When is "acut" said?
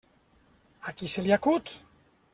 1.39-1.73